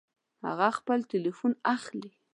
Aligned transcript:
هغه 0.45 0.67
خپل 0.77 0.99
ټيليفون 1.11 1.51
اخلي 1.75 2.09